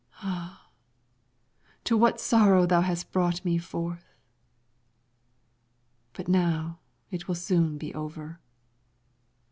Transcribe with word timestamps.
Ah, 0.23 0.71
to 1.83 1.95
what 1.95 2.19
sorrow 2.19 2.65
thou 2.65 2.81
hast 2.81 3.11
brought 3.11 3.45
me 3.45 3.59
forth! 3.59 4.15
But 6.13 6.27
now 6.27 6.79
it 7.11 7.27
will 7.27 7.35
soon 7.35 7.77
be 7.77 7.93
over. 7.93 8.39